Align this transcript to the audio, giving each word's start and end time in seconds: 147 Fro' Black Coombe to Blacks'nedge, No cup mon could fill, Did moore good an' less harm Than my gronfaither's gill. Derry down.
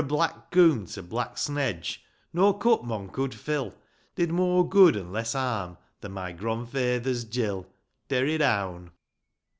147 0.01 0.17
Fro' 0.17 0.17
Black 0.17 0.51
Coombe 0.51 0.85
to 0.87 1.03
Blacks'nedge, 1.03 1.97
No 2.33 2.53
cup 2.53 2.83
mon 2.83 3.07
could 3.09 3.35
fill, 3.35 3.71
Did 4.15 4.31
moore 4.31 4.67
good 4.67 4.97
an' 4.97 5.11
less 5.11 5.33
harm 5.33 5.77
Than 5.99 6.13
my 6.13 6.33
gronfaither's 6.33 7.25
gill. 7.25 7.67
Derry 8.09 8.39
down. 8.39 8.89